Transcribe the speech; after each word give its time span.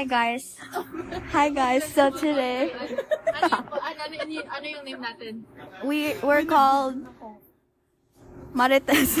Hi 0.00 0.08
guys. 0.08 0.56
Hi 1.28 1.52
guys. 1.52 1.84
So 1.84 2.08
today 2.08 2.72
ano, 2.72 3.68
ano, 3.68 4.00
ano, 4.00 4.14
ano, 4.16 4.32
yung- 4.32 4.48
ano 4.48 4.64
yung 4.64 4.84
name 4.88 5.02
natin? 5.04 5.44
we 5.84 6.16
we're 6.24 6.48
called 6.48 7.04
Marites. 8.56 9.20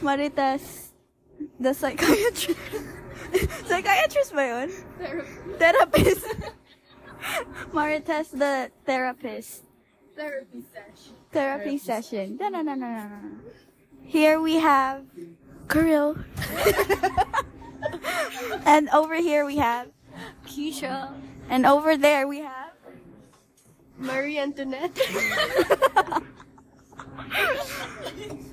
Marites 0.00 0.96
the 1.60 1.76
psychiatrist. 1.76 2.56
psychiatrist 3.68 4.32
ba 4.32 4.44
yun? 4.56 4.72
Therapist. 5.60 6.24
Marites 7.76 8.32
the 8.32 8.72
therapist. 8.88 9.68
Therapy 10.16 10.64
session. 10.72 11.12
Therapy 11.28 11.76
session. 11.76 12.26
No, 12.40 12.48
no, 12.48 12.64
no, 12.64 12.72
no, 12.72 12.88
no, 12.88 13.04
no. 13.04 13.20
Here 14.00 14.40
we 14.40 14.64
have 14.64 15.04
Caryl. 15.68 16.16
And 18.66 18.88
over 18.90 19.16
here 19.16 19.44
we 19.44 19.56
have 19.58 19.88
Kishia. 20.46 21.12
and 21.48 21.66
over 21.66 21.96
there 21.96 22.26
we 22.26 22.38
have 22.40 22.72
Marie 23.98 24.38
Antoinette. 24.38 24.98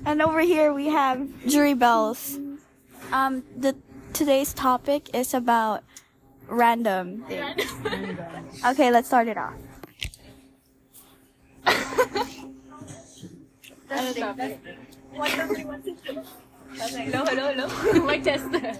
And 0.04 0.20
over 0.20 0.40
here 0.40 0.72
we 0.72 0.88
have 0.88 1.28
Juri 1.46 1.74
bells. 1.74 2.38
Um, 3.12 3.44
the 3.56 3.76
today's 4.12 4.52
topic 4.52 5.14
is 5.14 5.32
about 5.32 5.84
random 6.48 7.24
things. 7.28 7.62
Okay, 8.66 8.90
let's 8.90 9.06
start 9.06 9.28
it 9.28 9.38
off. 9.38 9.54
ano 13.92 14.12
topic? 14.12 14.58
Hello, 16.72 17.24
hello, 17.24 17.44
hello. 17.52 18.06
Mic 18.06 18.24
tester. 18.24 18.74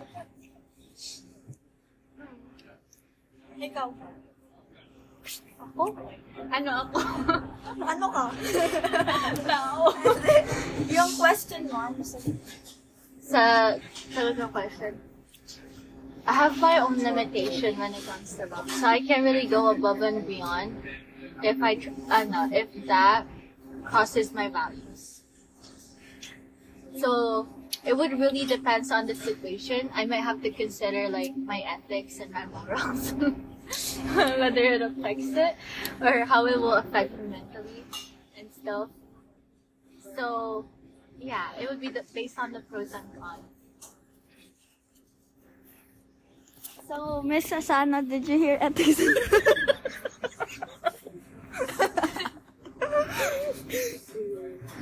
Ikaw. 3.62 3.88
Ako? 5.62 5.84
Ano 6.50 6.70
ako? 6.82 6.98
Ano 7.72 8.06
ka? 8.10 8.24
Tao. 9.48 9.86
Yung 10.98 11.12
question 11.14 11.70
mo, 11.70 11.78
ano 11.78 12.02
sa 12.02 12.18
Sa 13.22 13.42
talagang 14.12 14.50
question. 14.50 14.98
I 16.26 16.34
have 16.34 16.58
my 16.58 16.82
own 16.82 16.98
limitation 16.98 17.78
when 17.78 17.94
it 17.94 18.02
comes 18.02 18.34
to 18.36 18.50
love. 18.50 18.66
So 18.66 18.86
I 18.86 18.98
can't 18.98 19.22
really 19.22 19.46
go 19.46 19.70
above 19.70 20.02
and 20.02 20.26
beyond 20.26 20.82
if 21.42 21.62
I, 21.62 21.78
tr- 21.78 21.94
ano, 22.10 22.50
if 22.50 22.66
that 22.90 23.24
crosses 23.86 24.34
my 24.34 24.50
values. 24.50 25.22
So 26.98 27.46
it 27.86 27.96
would 27.96 28.18
really 28.18 28.44
depends 28.44 28.90
on 28.90 29.06
the 29.06 29.14
situation. 29.14 29.90
I 29.94 30.04
might 30.06 30.26
have 30.26 30.42
to 30.42 30.50
consider 30.50 31.08
like 31.08 31.34
my 31.38 31.62
ethics 31.62 32.18
and 32.18 32.30
my 32.34 32.46
morals. 32.46 33.14
Whether 34.14 34.62
it 34.62 34.82
affects 34.82 35.36
it 35.36 35.56
or 36.00 36.24
how 36.24 36.46
it 36.46 36.58
will 36.58 36.74
affect 36.74 37.16
me 37.18 37.28
mentally 37.28 37.84
and 38.38 38.48
stuff. 38.52 38.88
So 40.16 40.66
yeah, 41.18 41.48
it 41.58 41.68
would 41.70 41.80
be 41.80 41.88
the, 41.88 42.04
based 42.14 42.38
on 42.38 42.52
the 42.52 42.60
pros 42.60 42.92
and 42.92 43.04
cons. 43.18 43.44
So, 46.88 47.22
Miss 47.22 47.46
Asana, 47.46 48.06
did 48.06 48.28
you 48.28 48.36
hear 48.36 48.58
ethics? 48.60 49.00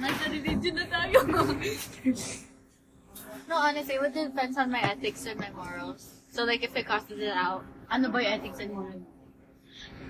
Nasa 0.01 0.33
religion 0.33 0.81
na 0.81 0.89
tayo. 0.89 1.21
no, 3.49 3.55
honestly, 3.55 3.95
it 3.95 4.01
would 4.01 4.17
depends 4.17 4.57
on 4.57 4.73
my 4.73 4.81
ethics 4.81 5.27
and 5.27 5.39
my 5.39 5.51
morals. 5.53 6.25
So, 6.33 6.45
like, 6.45 6.65
if 6.65 6.75
it 6.75 6.87
crosses 6.87 7.21
it 7.21 7.37
out, 7.37 7.65
ano 7.91 8.09
ba 8.09 8.23
yung 8.23 8.41
ethics 8.41 8.59
and? 8.59 9.05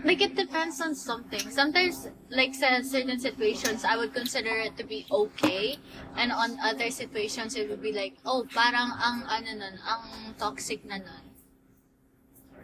Like, 0.02 0.22
it 0.22 0.34
depends 0.34 0.80
on 0.80 0.94
something. 0.94 1.44
Sometimes, 1.52 2.08
like, 2.30 2.54
sa 2.54 2.80
certain 2.80 3.20
situations, 3.20 3.84
I 3.84 3.96
would 3.96 4.14
consider 4.14 4.56
it 4.56 4.76
to 4.78 4.84
be 4.84 5.04
okay. 5.10 5.76
And 6.16 6.32
on 6.32 6.56
other 6.64 6.90
situations, 6.90 7.54
it 7.54 7.68
would 7.68 7.82
be 7.82 7.92
like, 7.92 8.16
oh, 8.24 8.48
parang 8.48 8.96
ang, 8.96 9.28
ano 9.28 9.50
nun, 9.60 9.76
ang 9.84 10.32
toxic 10.40 10.88
na 10.88 10.96
nun. 10.96 11.24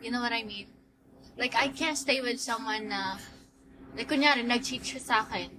You 0.00 0.10
know 0.12 0.20
what 0.20 0.32
I 0.32 0.44
mean? 0.44 0.72
Like, 1.36 1.54
I 1.54 1.68
can't 1.68 1.98
stay 1.98 2.24
with 2.24 2.40
someone 2.40 2.88
na, 2.88 3.20
like, 3.92 4.08
kunyari, 4.08 4.40
nag-cheat 4.40 4.80
siya 4.80 5.00
sa 5.00 5.16
akin. 5.28 5.52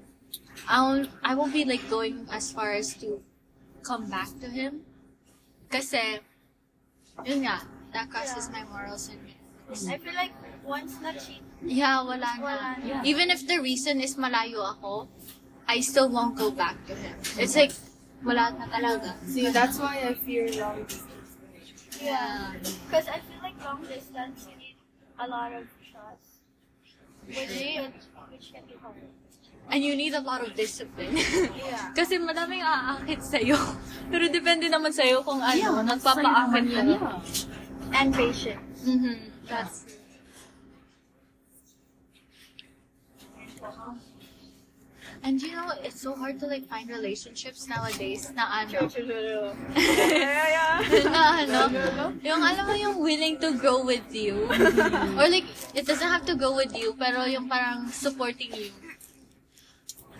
I 0.65 0.81
won't, 0.81 1.09
I 1.21 1.35
won't 1.37 1.53
be 1.53 1.65
like 1.65 1.85
going 1.89 2.25
as 2.33 2.51
far 2.51 2.73
as 2.73 2.97
to 3.05 3.21
come 3.85 4.09
back 4.09 4.33
to 4.41 4.49
him. 4.49 4.81
Kasi, 5.69 6.25
yun 7.21 7.45
nga, 7.45 7.61
that 7.93 8.09
crosses 8.09 8.49
my 8.49 8.65
morals 8.65 9.13
and 9.13 9.21
I 9.67 9.97
feel 9.99 10.15
like 10.15 10.31
once 10.63 10.95
na 11.03 11.11
cheat, 11.11 11.43
Yeah, 11.61 12.05
wala 12.05 12.21
na. 12.21 12.43
Wala 12.43 12.67
na. 12.77 13.01
Even 13.03 13.33
if 13.33 13.43
the 13.47 13.57
reason 13.59 13.99
is 13.99 14.15
malayo 14.15 14.61
ako, 14.77 15.09
I 15.67 15.81
still 15.81 16.07
won't 16.07 16.37
go 16.37 16.51
back 16.53 16.77
to 16.87 16.93
him. 16.95 17.17
It's 17.41 17.57
like, 17.57 17.73
wala 18.23 18.53
na 18.53 18.69
talaga. 18.69 19.17
See, 19.25 19.49
that's 19.49 19.81
why 19.81 20.05
I 20.05 20.13
fear 20.13 20.47
long 20.55 20.85
distance. 20.85 21.35
Yeah. 21.97 22.53
because 22.61 23.09
I 23.09 23.19
feel 23.25 23.41
like 23.41 23.57
long 23.65 23.81
distance, 23.83 24.45
you 24.45 24.55
need 24.55 24.77
a 25.17 25.25
lot 25.27 25.49
of 25.51 25.65
trust, 25.81 26.45
which, 27.25 27.49
which, 27.49 28.05
which 28.29 28.47
can 28.53 28.63
be 28.69 28.77
hard. 28.77 29.01
And 29.67 29.83
you 29.83 29.97
need 29.97 30.13
a 30.13 30.21
lot 30.21 30.45
of 30.45 30.53
discipline. 30.55 31.17
Yeah. 31.17 31.91
Kasi 31.97 32.21
madaming 32.21 32.63
aakit 32.63 33.19
sa'yo. 33.19 33.57
Pero 34.13 34.29
depende 34.31 34.71
naman 34.71 34.93
sa'yo 34.95 35.25
kung 35.25 35.43
ano, 35.43 35.57
Yeah, 35.57 35.83
nagpapaakit 35.83 36.65
ka. 36.71 36.81
Yeah. 36.85 37.97
And 37.97 38.09
patience. 38.15 38.85
Mm-hmm. 38.87 39.36
That's 39.47 39.85
And 45.23 45.41
you 45.41 45.51
know, 45.51 45.71
it's 45.83 46.01
so 46.01 46.15
hard 46.15 46.39
to 46.39 46.47
like 46.47 46.67
find 46.69 46.89
relationships 46.89 47.67
nowadays 47.67 48.31
na 48.35 48.63
ano. 48.63 48.85
na 51.09 51.21
ano, 51.41 51.59
yung 52.21 52.41
alam 52.43 52.63
mo 52.63 52.73
yung 52.77 53.01
willing 53.01 53.35
to 53.41 53.57
grow 53.57 53.83
with 53.83 54.05
you. 54.13 54.45
Or 55.19 55.27
like, 55.27 55.49
it 55.73 55.89
doesn't 55.89 56.07
have 56.07 56.23
to 56.29 56.35
go 56.35 56.55
with 56.55 56.71
you, 56.77 56.93
pero 56.95 57.25
yung 57.25 57.49
parang 57.49 57.89
supporting 57.89 58.53
you. 58.53 58.69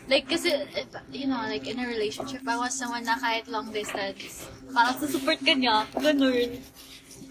Like, 0.07 0.27
kasi, 0.27 0.55
if, 0.71 0.87
you 1.11 1.27
know, 1.27 1.43
like, 1.43 1.67
in 1.67 1.83
a 1.83 1.87
relationship, 1.87 2.39
I 2.47 2.55
want 2.55 2.71
someone 2.71 3.03
na 3.03 3.19
kahit 3.19 3.51
long 3.51 3.75
distance, 3.75 4.47
parang 4.71 4.95
susupport 5.03 5.43
ka 5.43 5.51
niya. 5.51 5.83
Ganun. 5.99 6.63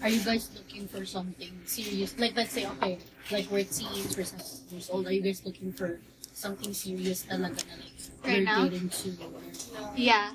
Are 0.03 0.09
you 0.09 0.21
guys 0.21 0.49
looking 0.55 0.87
for 0.87 1.05
something 1.05 1.51
serious? 1.65 2.17
Like, 2.19 2.35
let's 2.35 2.51
say, 2.51 2.65
okay, 2.77 2.99
like 3.31 3.49
we're 3.49 3.63
teens, 3.65 4.15
we're 4.15 4.23
17 4.25 4.69
years 4.71 4.89
old. 4.91 5.07
Are 5.07 5.11
you 5.11 5.21
guys 5.21 5.41
looking 5.45 5.73
for 5.73 5.99
something 6.33 6.73
serious 6.73 7.25
talaga 7.25 7.65
na 7.65 7.75
like 7.81 7.97
Right 8.23 8.35
you're 8.37 8.45
now? 8.45 8.67
dating 8.69 8.89
to? 8.89 9.09
Or, 9.25 9.41
Yeah. 9.97 10.33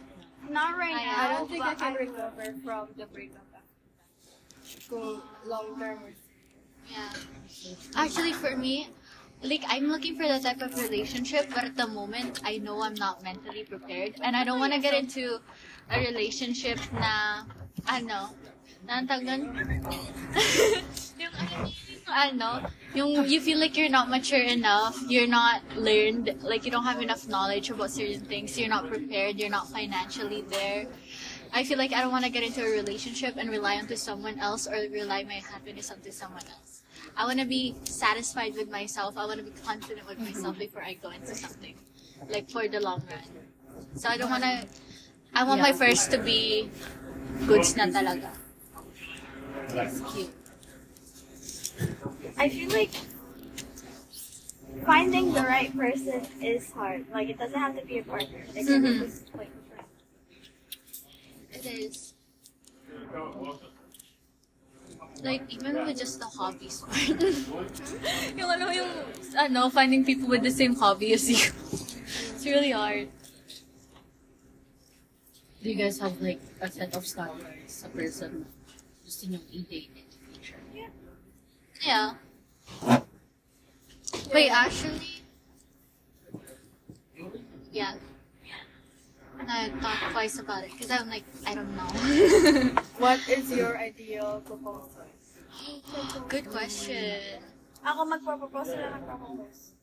Not 0.50 0.76
right 0.76 0.96
I- 0.98 1.04
now. 1.06 1.18
I 1.22 1.26
don't 1.38 1.50
think 1.50 1.62
I 1.64 1.74
but 1.74 1.78
can 1.78 1.94
recover 1.94 2.46
from 2.64 2.88
the 2.98 3.06
breakup 3.06 3.46
after. 3.54 4.90
Go 4.90 5.22
long 5.46 5.78
term. 5.78 6.00
Yeah. 6.90 7.12
Actually, 7.94 8.32
for 8.34 8.56
me, 8.58 8.90
like 9.46 9.62
I'm 9.70 9.86
looking 9.86 10.16
for 10.18 10.26
that 10.26 10.42
type 10.42 10.60
of 10.60 10.74
relationship, 10.74 11.46
but 11.54 11.64
at 11.64 11.76
the 11.78 11.86
moment, 11.86 12.40
I 12.44 12.58
know 12.58 12.82
I'm 12.82 12.94
not 12.98 13.22
mentally 13.22 13.62
prepared, 13.62 14.18
and 14.22 14.34
I 14.36 14.42
don't 14.42 14.58
want 14.58 14.72
to 14.74 14.80
get 14.82 14.94
into 14.94 15.38
a 15.90 15.98
relationship 16.02 16.78
na 16.92 17.46
ano, 17.86 18.34
na 18.34 18.51
ang 18.88 19.06
tawag 19.06 19.24
doon? 19.26 19.42
yung 21.22 21.34
ano, 22.08 22.66
yung 22.94 23.10
you 23.24 23.40
feel 23.40 23.58
like 23.58 23.76
you're 23.76 23.92
not 23.92 24.10
mature 24.10 24.42
enough, 24.42 24.98
you're 25.08 25.30
not 25.30 25.62
learned, 25.76 26.34
like 26.42 26.64
you 26.64 26.70
don't 26.70 26.84
have 26.84 27.00
enough 27.00 27.26
knowledge 27.28 27.70
about 27.70 27.90
certain 27.90 28.20
things, 28.26 28.58
you're 28.58 28.68
not 28.68 28.86
prepared, 28.88 29.38
you're 29.38 29.52
not 29.52 29.68
financially 29.68 30.42
there. 30.50 30.86
I 31.52 31.64
feel 31.64 31.76
like 31.76 31.92
I 31.92 32.00
don't 32.00 32.12
want 32.12 32.24
to 32.24 32.30
get 32.30 32.42
into 32.42 32.64
a 32.64 32.70
relationship 32.70 33.36
and 33.36 33.50
rely 33.50 33.76
onto 33.76 33.96
someone 33.96 34.38
else 34.40 34.66
or 34.66 34.76
rely 34.88 35.22
my 35.24 35.40
happiness 35.44 35.90
onto 35.90 36.10
someone 36.10 36.44
else. 36.48 36.82
I 37.16 37.26
want 37.26 37.40
to 37.40 37.46
be 37.46 37.76
satisfied 37.84 38.54
with 38.56 38.70
myself. 38.70 39.18
I 39.18 39.26
want 39.26 39.38
to 39.38 39.44
be 39.44 39.52
confident 39.60 40.08
with 40.08 40.18
myself 40.18 40.56
mm-hmm. 40.56 40.64
before 40.64 40.82
I 40.82 40.94
go 40.94 41.10
into 41.10 41.34
something, 41.34 41.74
like 42.30 42.50
for 42.50 42.68
the 42.68 42.80
long 42.80 43.02
run. 43.04 43.28
So 43.96 44.08
I 44.08 44.16
don't 44.16 44.30
want 44.30 44.44
to. 44.44 44.64
I 45.34 45.44
want 45.44 45.60
my 45.60 45.72
first 45.72 46.10
to 46.12 46.18
be 46.18 46.70
goods 47.46 47.76
na 47.76 47.88
talaga. 47.88 48.32
That's 49.68 50.00
cute. 50.12 50.30
I 52.36 52.48
feel 52.48 52.70
like 52.70 52.90
finding 54.84 55.32
the 55.32 55.42
right 55.42 55.74
person 55.76 56.26
is 56.40 56.70
hard. 56.72 57.06
Like 57.12 57.28
it 57.28 57.38
doesn't 57.38 57.58
have 57.58 57.78
to 57.78 57.86
be 57.86 57.98
a 57.98 58.02
partner. 58.02 58.44
It 58.54 58.66
can 58.66 58.82
Mhm. 58.82 59.00
be 59.00 59.06
just 59.06 59.34
like 59.34 59.50
a 59.50 59.62
friend. 59.70 59.88
It 61.52 61.66
is. 61.66 62.14
Like, 65.22 65.42
even 65.54 65.86
with 65.86 65.98
just 65.98 66.18
the 66.18 66.26
hobbies 66.26 66.82
part. 66.82 66.98
yung 68.38 68.50
ano, 68.50 68.74
yung, 68.74 68.90
ano, 69.38 69.70
finding 69.70 70.04
people 70.04 70.26
with 70.26 70.42
the 70.42 70.50
same 70.50 70.74
hobby 70.74 71.14
as 71.14 71.30
you. 71.30 71.38
it's 72.34 72.44
really 72.44 72.72
hard. 72.74 73.06
do 75.62 75.70
you 75.70 75.76
guys 75.76 75.98
have 76.00 76.20
like 76.20 76.40
a 76.60 76.68
set 76.70 76.94
of 76.96 77.06
standards, 77.06 77.84
a 77.86 77.88
person 77.90 78.44
gusto 79.12 79.28
niyong 79.28 79.44
i-date 79.52 79.92
in 79.92 80.08
the 80.08 80.20
future? 80.32 80.56
Yeah. 81.84 82.16
Wait, 84.32 84.48
actually, 84.48 85.20
yeah. 87.68 88.00
I 89.44 89.68
thought 89.84 90.00
twice 90.16 90.40
about 90.40 90.64
it 90.64 90.72
because 90.72 90.88
I'm 90.88 91.12
like, 91.12 91.28
I 91.44 91.52
don't 91.52 91.68
know. 91.76 91.92
What 93.04 93.20
is 93.28 93.52
your 93.52 93.76
ideal 93.76 94.40
proposal? 94.48 95.04
Good 96.32 96.48
question. 96.48 97.44
Ako 97.84 98.08
magpropose 98.08 98.72
sila 98.72 98.96
nagpropose. 98.96 99.76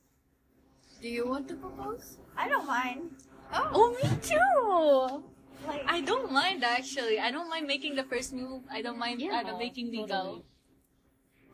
Do 0.98 1.06
you 1.06 1.30
want 1.30 1.46
to 1.54 1.56
propose? 1.62 2.18
I 2.34 2.50
don't 2.50 2.66
mind. 2.66 3.14
Oh, 3.54 3.94
me 3.94 4.10
too. 4.26 5.22
Like, 5.68 5.84
I 5.88 6.02
don't 6.02 6.32
mind 6.32 6.64
actually. 6.64 7.20
I 7.20 7.32
don't 7.32 7.50
mind 7.50 7.68
making 7.68 7.96
the 7.96 8.04
first 8.04 8.34
move. 8.34 8.64
I 8.72 8.82
don't 8.82 8.98
mind 8.98 9.22
Yeah, 9.22 9.44
uh, 9.46 9.58
making 9.58 9.92
me 9.92 10.06
totally. 10.08 10.42
go. 10.42 10.46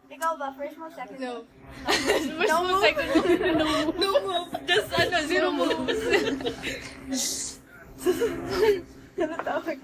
ikaw 0.06 0.38
ba? 0.38 0.54
First 0.54 0.78
mo, 0.78 0.86
second 0.94 1.18
mo? 1.18 1.25
No. 1.25 1.34
First 1.90 2.30
move, 2.62 2.81
second 2.86 3.07
move. 3.18 3.57
No, 3.57 3.68
no 4.02 4.10
move. 4.22 4.50
Just 4.69 4.90
ano, 4.94 5.18
zero 5.25 5.48
moves. 5.50 6.02
Ano 9.18 9.36
tawag? 9.42 9.80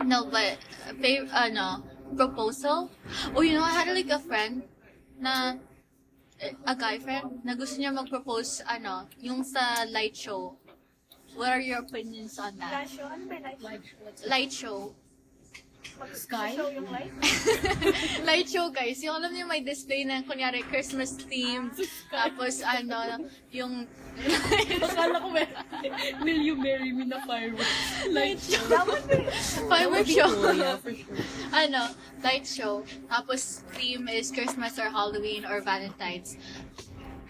no, 0.00 0.18
but 0.32 0.56
uh, 0.88 0.94
babe, 0.96 1.28
ano, 1.28 1.84
proposal. 2.16 2.88
Oh, 3.36 3.44
you 3.44 3.52
know, 3.52 3.62
I 3.68 3.84
had 3.84 3.92
like 3.92 4.08
a 4.08 4.18
friend 4.18 4.64
na 5.20 5.60
a 6.64 6.72
guy 6.72 6.96
friend 6.96 7.44
na 7.44 7.52
gusto 7.52 7.76
niya 7.76 7.92
mag-propose 7.92 8.64
ano, 8.64 9.04
yung 9.20 9.44
sa 9.44 9.84
light 9.92 10.16
show. 10.16 10.56
What 11.36 11.48
are 11.52 11.60
your 11.60 11.78
opinions 11.80 12.38
on 12.38 12.56
that? 12.58 12.88
Flash 12.88 12.98
yun? 12.98 13.28
May 13.28 13.40
light 13.42 13.62
Like, 13.62 13.84
what's 14.02 14.26
Light 14.26 14.52
show. 14.52 14.94
Sky? 16.16 16.56
show 16.56 16.68
yung 16.72 16.88
light? 16.88 17.12
light 18.28 18.48
show 18.48 18.72
guys. 18.72 19.04
Yung 19.04 19.20
alam 19.20 19.32
niyo 19.36 19.44
may 19.44 19.60
display 19.60 20.04
na 20.04 20.24
kunyari 20.24 20.64
Christmas 20.64 21.12
theme. 21.12 21.68
Tapos 22.08 22.64
ano, 22.64 23.28
yung 23.52 23.84
Akala 24.84 25.22
ko 25.22 25.28
may, 25.30 25.46
will 26.20 26.40
you 26.40 26.56
marry 26.56 26.92
me 26.92 27.04
na 27.04 27.20
fireworks? 27.24 27.68
light 28.10 28.40
show. 28.40 28.60
That 28.68 28.84
would 28.84 29.04
be... 29.06 29.22
Firework 29.72 30.08
show. 30.08 30.28
Yeah, 30.52 30.76
for 30.76 30.92
sure. 30.92 31.16
ano, 31.52 31.92
light 32.24 32.44
show. 32.48 32.84
Tapos 33.08 33.64
theme 33.76 34.08
is 34.08 34.32
Christmas 34.32 34.76
or 34.80 34.88
Halloween 34.90 35.44
or 35.46 35.60
Valentine's. 35.60 36.36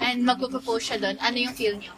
And 0.00 0.24
magpo-propose 0.24 0.94
siya 0.94 0.98
doon. 0.98 1.16
Ano 1.20 1.36
yung 1.36 1.54
feel 1.54 1.76
niyo? 1.76 1.92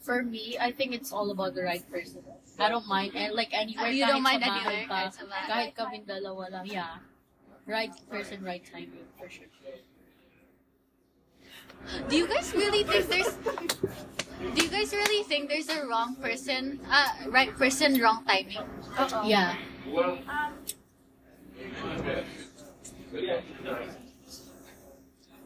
For 0.00 0.22
me, 0.22 0.56
I 0.58 0.72
think 0.72 0.92
it's 0.94 1.12
all 1.12 1.30
about 1.30 1.54
the 1.54 1.62
right 1.62 1.84
person. 1.90 2.24
I 2.58 2.68
don't 2.68 2.86
mind, 2.88 3.12
and 3.14 3.34
like 3.34 3.52
anywhere, 3.52 3.90
You 3.92 4.04
kahit 4.04 4.12
don't 4.12 4.22
mind 4.22 4.42
sa 4.42 4.48
bahay 4.48 4.60
anywhere, 4.60 4.86
pa, 4.88 4.96
kahit 4.96 5.12
sa 5.12 5.22
kahit 5.48 5.70
kaming 5.76 6.04
dalawa 6.08 6.44
lang, 6.50 6.64
yeah. 6.66 7.00
Right 7.68 7.92
person, 8.08 8.42
right 8.42 8.64
timing, 8.64 9.06
for 9.16 9.28
sure. 9.28 9.48
Do 12.08 12.16
you 12.16 12.28
guys 12.28 12.52
really 12.52 12.84
think 12.84 13.08
there's 13.08 13.32
Do 14.40 14.58
you 14.64 14.68
guys 14.72 14.92
really 14.92 15.22
think 15.24 15.48
there's 15.48 15.68
a 15.68 15.84
wrong 15.86 16.16
person, 16.16 16.80
uh, 16.88 17.28
right 17.28 17.52
person, 17.56 18.00
wrong 18.00 18.24
timing? 18.24 18.64
Uh-oh. 18.96 19.28
Yeah. 19.28 19.56
Um, 20.28 20.52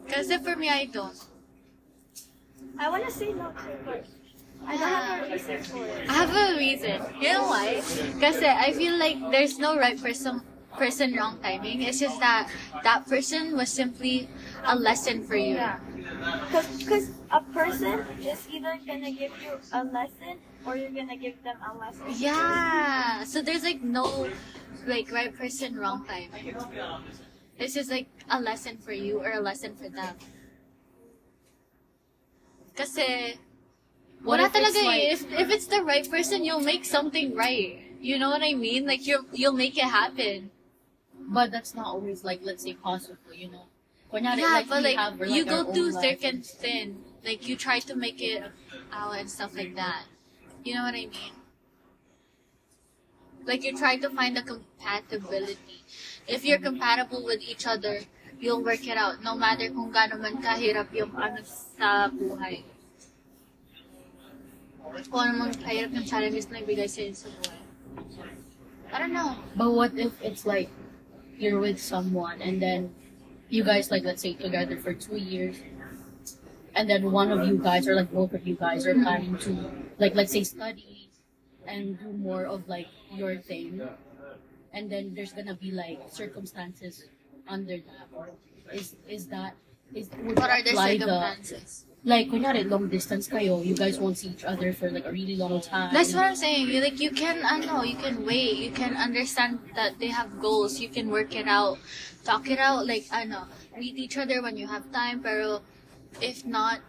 Kasi 0.07 0.37
for 0.39 0.55
me, 0.55 0.69
I 0.69 0.85
don't. 0.85 1.17
I 2.77 2.89
wanna 2.89 3.11
say 3.11 3.33
no 3.33 3.51
too, 3.51 3.75
but 3.83 4.05
I 4.67 4.77
don't 4.77 4.89
have 4.89 5.27
a 5.27 5.31
reason 5.31 5.63
for 5.63 5.85
it. 5.85 6.09
I 6.09 6.13
have 6.13 6.33
a 6.35 6.57
reason. 6.57 7.01
You 7.21 7.33
know 7.33 7.43
why? 7.47 7.81
Kasi 8.19 8.45
I 8.47 8.73
feel 8.73 8.97
like 8.97 9.17
there's 9.31 9.59
no 9.59 9.77
right 9.77 9.99
person, 10.01 10.41
person, 10.77 11.13
wrong 11.15 11.37
timing. 11.41 11.81
It's 11.83 11.99
just 11.99 12.19
that 12.19 12.49
that 12.83 13.05
person 13.07 13.55
was 13.55 13.69
simply 13.69 14.27
a 14.65 14.75
lesson 14.75 15.23
for 15.23 15.35
you. 15.35 15.55
Yeah. 15.55 15.79
Cause, 16.51 16.67
cause 16.87 17.07
a 17.31 17.41
person 17.53 18.05
is 18.21 18.47
either 18.49 18.79
gonna 18.87 19.11
give 19.11 19.31
you 19.41 19.59
a 19.73 19.83
lesson 19.83 20.41
or 20.65 20.75
you're 20.75 20.91
gonna 20.93 21.17
give 21.17 21.41
them 21.43 21.57
a 21.61 21.77
lesson. 21.77 22.05
Yeah. 22.17 23.23
So 23.23 23.41
there's 23.41 23.63
like 23.63 23.81
no 23.83 24.29
like 24.87 25.11
right 25.11 25.35
person, 25.35 25.77
wrong 25.77 26.05
time. 26.05 26.29
This 27.57 27.75
is 27.75 27.89
like 27.89 28.07
a 28.29 28.39
lesson 28.39 28.77
for 28.77 28.91
you 28.93 29.19
or 29.21 29.31
a 29.31 29.39
lesson 29.39 29.75
for 29.75 29.89
them. 29.89 30.15
Kasi 32.75 33.01
What 33.01 33.09
eh, 33.09 33.54
wala 34.25 34.49
talaga 34.49 34.79
eh. 34.81 34.85
like- 34.89 35.11
If, 35.13 35.21
if 35.31 35.47
it's 35.53 35.67
the 35.67 35.81
right 35.83 36.05
person, 36.09 36.43
you'll 36.43 36.63
make 36.65 36.85
something 36.85 37.35
right. 37.35 37.79
You 38.01 38.19
know 38.19 38.29
what 38.29 38.41
I 38.43 38.53
mean? 38.53 38.85
Like 38.85 39.05
you'll, 39.05 39.25
you'll 39.33 39.57
make 39.57 39.77
it 39.77 39.85
happen. 39.89 40.51
But 41.27 41.49
that's 41.51 41.73
not 41.73 41.87
always 41.87 42.23
like, 42.23 42.41
let's 42.43 42.61
say, 42.63 42.73
possible, 42.73 43.33
you 43.33 43.49
know? 43.49 43.65
Kunyari, 44.13 44.37
yeah, 44.45 44.61
like, 44.61 44.69
but 44.69 44.83
like 44.83 44.97
have, 44.97 45.17
you 45.27 45.43
go 45.45 45.65
through 45.73 45.91
thick 45.97 46.23
and 46.23 46.45
thin. 46.45 47.01
Like 47.25 47.47
you 47.49 47.55
try 47.55 47.79
to 47.81 47.95
make 47.95 48.21
it 48.21 48.43
out 48.93 49.17
and 49.17 49.29
stuff 49.29 49.55
like 49.57 49.73
that. 49.75 50.05
You 50.63 50.75
know 50.75 50.83
what 50.83 50.93
I 50.93 51.09
mean? 51.09 51.33
Like 53.45 53.63
you 53.63 53.75
try 53.77 53.97
to 53.97 54.09
find 54.09 54.37
the 54.37 54.41
compatibility. 54.41 55.81
If 56.27 56.45
you're 56.45 56.59
compatible 56.61 57.23
with 57.25 57.41
each 57.41 57.65
other, 57.67 58.01
you'll 58.39 58.61
work 58.63 58.85
it 58.87 58.97
out. 58.97 59.21
No 59.23 59.35
matter 59.35 59.69
kung 59.69 59.91
gaano 59.93 60.17
man 60.21 60.41
kahirap 60.41 60.93
yung 60.93 61.13
ano 61.17 61.41
sa 61.45 62.09
buhay. 62.09 62.61
Kung 65.11 65.21
ano 65.21 65.33
man 65.37 65.51
kahirap 65.53 65.91
yung 65.93 66.07
challenges 66.07 66.49
na 66.49 66.61
ibigay 66.61 66.89
sa'yo 66.89 67.13
sa 67.13 67.29
buhay. 67.29 67.59
I 68.93 68.99
don't 68.99 69.13
know. 69.13 69.35
But 69.55 69.71
what 69.75 69.91
if 69.97 70.15
it's 70.23 70.45
like 70.45 70.69
you're 71.37 71.59
with 71.59 71.81
someone 71.81 72.41
and 72.41 72.61
then 72.61 72.95
you 73.49 73.63
guys 73.63 73.91
like 73.91 74.03
let's 74.03 74.21
say 74.21 74.33
together 74.33 74.77
for 74.77 74.93
two 74.93 75.17
years 75.17 75.59
and 76.75 76.89
then 76.89 77.11
one 77.11 77.31
of 77.31 77.47
you 77.47 77.57
guys 77.57 77.87
or 77.87 77.95
like 77.95 78.11
both 78.11 78.33
of 78.33 78.47
you 78.47 78.55
guys 78.55 78.87
are 78.87 78.95
planning 78.95 79.37
to 79.39 79.51
like 79.99 80.15
let's 80.15 80.31
say 80.31 80.43
study 80.43 81.09
and 81.67 81.99
do 81.99 82.11
more 82.11 82.45
of 82.45 82.67
like 82.67 82.87
your 83.11 83.37
thing 83.37 83.81
and 84.73 84.91
then 84.91 85.13
there's 85.15 85.33
gonna 85.33 85.55
be 85.55 85.71
like 85.71 85.99
circumstances 86.09 87.05
under 87.47 87.77
that 87.77 88.07
is 88.73 88.95
is 89.07 89.27
that 89.27 89.55
is 89.93 90.09
would 90.23 90.37
What 90.39 90.49
are 90.49 90.63
the 90.63 90.73
circumstances? 90.75 91.85
Like 92.05 92.29
kunyari 92.29 92.61
long 92.69 92.85
distance 92.87 93.25
kayo 93.27 93.65
you 93.65 93.73
guys 93.73 93.97
won't 93.97 94.13
see 94.17 94.29
each 94.29 94.45
other 94.45 94.69
for 94.73 94.91
like 94.93 95.05
a 95.09 95.11
really 95.11 95.35
long 95.35 95.57
time 95.59 95.89
That's 95.89 96.13
what 96.13 96.25
I'm 96.29 96.37
saying. 96.37 96.69
You 96.69 96.79
like 96.81 97.01
you 97.01 97.09
can 97.09 97.41
I 97.41 97.57
know 97.65 97.81
you 97.81 97.97
can 97.97 98.25
wait. 98.25 98.61
You 98.61 98.69
can 98.69 98.93
understand 98.93 99.57
that 99.73 99.97
they 99.97 100.13
have 100.13 100.29
goals. 100.39 100.77
You 100.79 100.89
can 100.89 101.09
work 101.09 101.33
it 101.33 101.47
out, 101.49 101.81
talk 102.23 102.45
it 102.49 102.61
out. 102.61 102.85
Like 102.85 103.09
I 103.09 103.25
know 103.25 103.49
meet 103.73 103.97
each 103.97 104.17
other 104.21 104.37
when 104.45 104.53
you 104.55 104.67
have 104.69 104.85
time. 104.93 105.25
Pero 105.25 105.65
if 106.21 106.45
not, 106.45 106.85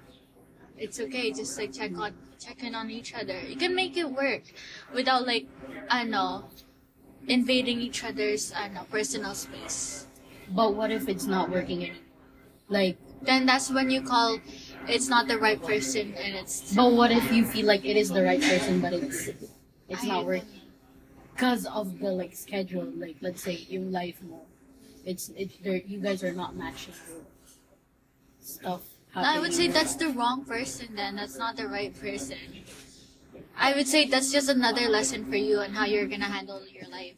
it's 0.76 1.00
okay. 1.00 1.32
Just 1.32 1.56
like 1.56 1.72
check 1.72 1.96
on 1.96 2.12
check 2.36 2.60
in 2.60 2.76
on 2.76 2.92
each 2.92 3.16
other. 3.16 3.40
You 3.40 3.56
can 3.56 3.72
make 3.72 3.96
it 3.96 4.12
work 4.12 4.44
without 4.92 5.24
like 5.24 5.48
I 5.88 6.04
know 6.04 6.52
invading 7.26 7.80
each 7.80 8.04
other's 8.04 8.52
I 8.52 8.68
know 8.68 8.84
personal 8.92 9.32
space. 9.34 10.04
but 10.52 10.76
what 10.76 10.92
if 10.94 11.08
it's 11.08 11.26
not 11.26 11.50
working 11.50 11.82
anymore 11.82 12.06
like 12.70 12.94
Then 13.22 13.46
that's 13.50 13.66
when 13.72 13.90
you 13.90 13.98
call 14.02 14.38
it's 14.88 15.08
not 15.08 15.28
the 15.28 15.38
right 15.38 15.62
person 15.62 16.14
and 16.14 16.34
it's 16.34 16.74
But 16.74 16.92
what 16.92 17.10
if 17.10 17.32
you 17.32 17.44
feel 17.44 17.66
like 17.66 17.84
it 17.84 17.96
is 17.96 18.10
the 18.10 18.22
right 18.22 18.40
person, 18.40 18.80
but 18.80 18.92
it's 18.92 19.28
it's 19.88 20.04
not 20.04 20.26
working 20.26 20.60
because 21.34 21.66
of 21.66 21.98
the 21.98 22.10
like 22.10 22.34
schedule? 22.34 22.84
Like 22.96 23.16
let's 23.20 23.42
say 23.42 23.66
yung 23.68 23.92
life 23.92 24.22
mo, 24.22 24.42
it's 25.04 25.30
it's 25.36 25.56
there. 25.58 25.76
You 25.76 26.00
guys 26.00 26.22
are 26.24 26.32
not 26.32 26.56
matching 26.56 26.94
your 26.94 27.22
stuff. 28.40 28.82
I 29.14 29.40
would 29.40 29.54
say 29.54 29.68
that's 29.68 29.96
the 29.96 30.10
wrong 30.10 30.44
person 30.44 30.94
then. 30.94 31.16
That's 31.16 31.38
not 31.38 31.56
the 31.56 31.68
right 31.68 31.94
person. 31.98 32.36
I 33.56 33.72
would 33.72 33.88
say 33.88 34.04
that's 34.04 34.30
just 34.30 34.48
another 34.48 34.88
lesson 34.88 35.24
for 35.24 35.36
you 35.36 35.58
on 35.58 35.72
how 35.72 35.86
you're 35.86 36.06
gonna 36.06 36.28
handle 36.28 36.60
your 36.68 36.88
life. 36.88 37.16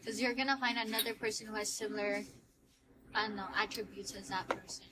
Because 0.00 0.20
you're 0.20 0.34
gonna 0.34 0.56
find 0.56 0.78
another 0.78 1.12
person 1.12 1.46
who 1.46 1.54
has 1.54 1.68
similar, 1.72 2.24
I 3.14 3.26
don't 3.26 3.36
know, 3.36 3.48
attributes 3.56 4.12
as 4.12 4.28
that 4.28 4.48
person. 4.48 4.86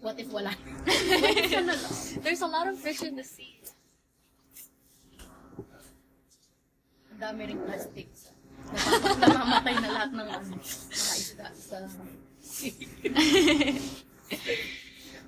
What 0.00 0.18
if 0.18 0.28
wala? 0.32 0.54
There's 2.22 2.42
a 2.42 2.46
lot 2.46 2.68
of 2.68 2.78
fish 2.78 3.02
in 3.02 3.16
the 3.16 3.24
sea. 3.24 3.60
Ang 7.12 7.18
dami 7.20 7.52
ring 7.52 7.60
plastics. 7.64 8.32
Napapa- 8.72 9.20
Namamatay 9.28 9.74
na 9.82 9.88
lahat 9.92 10.10
ng 10.12 10.18
mga 10.24 10.36
isda 10.56 11.46
sa 11.52 11.76
sea. 12.40 12.74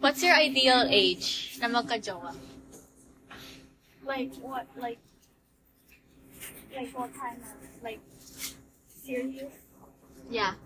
What's 0.03 0.23
your 0.23 0.35
ideal 0.35 0.89
age 0.89 1.59
na 1.61 1.69
magka-jowa? 1.69 2.35
Like 4.03 4.35
what? 4.43 4.67
Like, 4.75 4.99
like 6.75 6.91
what 6.97 7.13
kind 7.15 7.39
of 7.39 7.55
like 7.85 8.01
serious? 8.89 9.53
Yeah. 10.33 10.57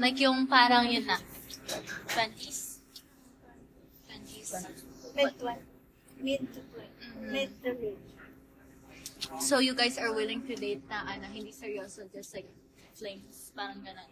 Like 0.00 0.18
yung 0.18 0.48
parang 0.48 0.88
yun 0.88 1.06
na. 1.06 1.20
20s. 2.10 2.71
20s. 4.52 5.14
Mid 5.16 5.32
twenty. 5.38 5.64
Mid 6.20 6.42
to. 6.52 6.60
Mid 7.20 7.50
to. 7.64 7.72
So 9.40 9.58
you 9.58 9.74
guys 9.74 9.98
are 9.98 10.12
willing 10.12 10.42
to 10.50 10.54
date 10.54 10.82
na 10.90 11.06
ano, 11.06 11.30
hindi 11.30 11.52
seryoso, 11.54 12.10
just 12.10 12.34
like 12.34 12.48
flames, 12.94 13.54
parang 13.54 13.80
ganun. 13.80 14.10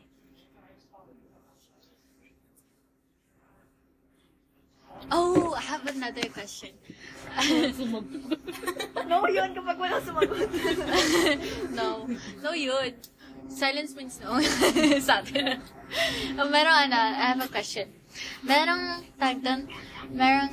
Oh, 5.10 5.54
I 5.56 5.60
have 5.60 5.86
another 5.86 6.28
question. 6.28 6.70
No, 9.10 9.26
yun 9.26 9.50
kapag 9.50 9.74
wala 9.74 9.98
sumagot. 9.98 10.46
no. 11.78 12.06
No 12.42 12.50
yun. 12.54 12.94
Silence 13.50 13.98
means 13.98 14.22
no. 14.22 14.38
Sa 15.06 15.18
atin. 15.18 15.58
Meron 16.38 16.76
ano, 16.86 16.94
I 16.94 17.34
have 17.34 17.42
a 17.42 17.50
question. 17.50 17.90
Merong 18.42 19.04
tag 19.18 19.42
doon, 19.44 19.68
merong, 20.10 20.50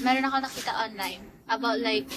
meron 0.00 0.24
ako 0.26 0.36
nakita 0.42 0.72
online 0.72 1.22
about 1.46 1.78
like, 1.80 2.08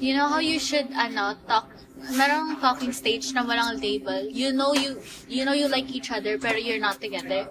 you 0.00 0.12
know 0.12 0.28
how 0.28 0.40
you 0.40 0.58
should, 0.58 0.88
ano, 0.92 1.36
talk, 1.48 1.70
merong 2.12 2.60
talking 2.60 2.92
stage 2.92 3.32
na 3.32 3.44
walang 3.44 3.80
label. 3.80 4.28
You 4.28 4.52
know 4.52 4.74
you, 4.76 5.00
you 5.28 5.44
know 5.44 5.56
you 5.56 5.68
like 5.68 5.88
each 5.88 6.12
other 6.12 6.36
pero 6.36 6.60
you're 6.60 6.82
not 6.82 7.00
together. 7.00 7.48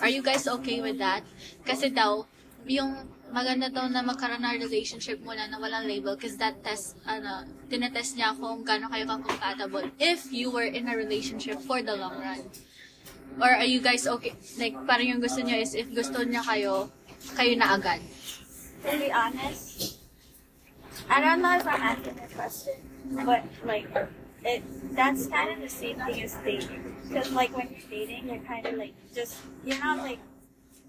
Are 0.00 0.08
you 0.08 0.22
guys 0.22 0.48
okay 0.48 0.80
with 0.80 0.98
that? 0.98 1.22
Kasi 1.64 1.92
daw, 1.92 2.24
yung 2.66 2.94
maganda 3.32 3.72
daw 3.72 3.88
na 3.88 4.04
magkaroon 4.04 4.44
ng 4.44 4.60
relationship 4.60 5.16
muna 5.24 5.48
na 5.48 5.56
walang 5.56 5.88
label 5.88 6.14
because 6.14 6.36
that 6.36 6.60
test, 6.60 7.00
ano, 7.08 7.48
tinetest 7.72 8.20
niya 8.20 8.36
kung 8.36 8.60
gaano 8.60 8.92
kayo 8.92 9.08
ka-compatible 9.08 9.88
if 9.96 10.28
you 10.28 10.52
were 10.52 10.68
in 10.68 10.84
a 10.88 10.94
relationship 10.94 11.56
for 11.64 11.80
the 11.80 11.96
long 11.96 12.20
run. 12.20 12.44
Or 13.40 13.48
are 13.48 13.68
you 13.68 13.80
guys 13.80 14.06
okay? 14.06 14.34
Like, 14.58 14.74
parang 14.84 15.06
yung 15.08 15.20
gusto 15.20 15.40
niyo 15.40 15.60
is 15.60 15.72
if 15.72 15.88
gusto 15.94 16.20
niya 16.26 16.44
kayo, 16.44 16.90
kayo 17.36 17.56
na 17.56 17.78
agad. 17.78 18.02
to 18.82 18.98
be 18.98 19.12
honest, 19.12 19.98
I 21.08 21.20
don't 21.20 21.42
know 21.42 21.56
if 21.56 21.66
I'm 21.66 21.82
answering 21.82 22.16
the 22.16 22.34
question, 22.34 22.74
but 23.24 23.44
like, 23.64 23.86
it 24.44 24.62
that's 24.94 25.26
kind 25.28 25.52
of 25.54 25.60
the 25.60 25.68
same 25.68 25.96
thing 25.96 26.22
as 26.22 26.34
dating. 26.44 26.96
Because 27.08 27.30
like 27.32 27.56
when 27.56 27.70
you're 27.70 27.88
dating, 27.90 28.28
you're 28.28 28.42
kind 28.42 28.66
of 28.66 28.74
like 28.74 28.94
just 29.14 29.36
you're 29.64 29.78
not 29.78 29.98
like 29.98 30.18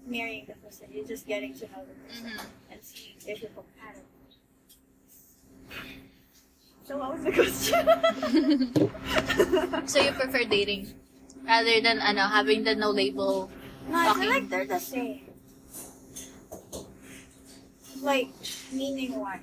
marrying 0.06 0.46
the 0.46 0.54
person. 0.54 0.88
You're 0.90 1.06
just 1.06 1.26
getting 1.26 1.54
to 1.54 1.64
know 1.70 1.86
the 1.86 1.94
person 2.08 2.26
mm-hmm. 2.26 2.72
and 2.72 2.82
see 2.82 3.14
if 3.26 3.42
you're 3.42 3.50
compatible. 3.54 4.10
So 6.84 6.98
what 6.98 7.14
was 7.14 7.24
the 7.24 7.32
question? 7.32 7.80
So 9.88 10.00
you 10.00 10.12
prefer 10.12 10.44
dating 10.44 10.92
rather 11.44 11.76
than 11.80 12.00
ano 12.00 12.26
having 12.28 12.64
the 12.64 12.74
no 12.74 12.90
label 12.90 13.48
no, 13.88 13.96
I 13.96 14.14
feel 14.16 14.30
like 14.32 14.48
they're 14.48 14.64
the 14.64 14.80
same. 14.80 15.28
Like 18.00 18.32
meaning 18.72 19.16
wise. 19.16 19.40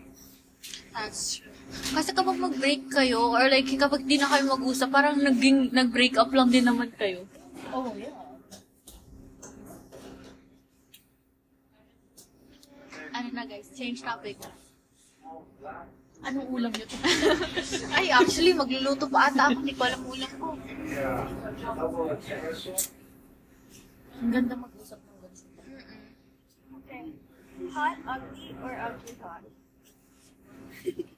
That's 0.93 1.37
true. 1.37 1.53
Kasi 1.71 2.11
kapag 2.11 2.35
mag-break 2.35 2.91
kayo 2.91 3.31
or 3.31 3.47
like 3.47 3.69
kapag 3.69 4.03
di 4.03 4.19
na 4.19 4.27
kayo 4.27 4.43
mag-usap, 4.49 4.91
parang 4.91 5.17
naging 5.21 5.71
nag-break 5.71 6.17
up 6.19 6.33
lang 6.35 6.51
din 6.51 6.67
naman 6.67 6.91
kayo. 6.97 7.23
Oh, 7.71 7.95
yeah. 7.95 8.11
Ano 13.15 13.27
na 13.31 13.43
guys, 13.47 13.71
change 13.71 14.03
topic. 14.03 14.35
Anong 16.21 16.53
ulam 16.53 16.69
niyo? 16.69 16.85
Ay, 17.97 18.13
actually, 18.13 18.53
magluluto 18.53 19.09
pa 19.09 19.33
ata 19.33 19.49
ako. 19.49 19.65
Hindi 19.65 19.73
ko 19.73 19.81
alam 19.89 20.01
ulam 20.05 20.31
ko. 20.37 20.53
Ang 24.21 24.29
ganda 24.29 24.53
mag-usap 24.53 25.01
ng 25.01 25.17
ganito. 25.17 25.49
Okay. 26.81 27.05
Hot, 27.73 27.97
ugly, 28.05 28.53
or 28.61 28.73
ugly 28.77 29.13
hot? 29.17 29.45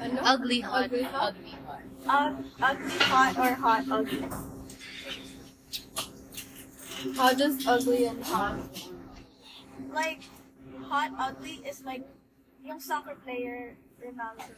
Ano? 0.00 0.16
Ugly 0.24 0.64
hot. 0.64 0.88
Ugly 0.88 1.04
hot? 1.04 1.36
Ugly 1.36 1.52
hot. 1.68 1.84
Um, 2.08 2.48
ugly 2.56 2.96
hot 3.04 3.36
or 3.36 3.52
hot 3.52 3.84
ugly? 3.90 4.24
How 7.16 7.32
does 7.36 7.66
ugly 7.66 8.06
and 8.06 8.24
hot? 8.24 8.60
Like, 9.92 10.24
hot 10.90 11.14
ugly 11.18 11.62
is 11.62 11.84
like 11.86 12.02
yung 12.66 12.80
soccer 12.82 13.14
player 13.22 13.78
Ronaldo. 14.02 14.50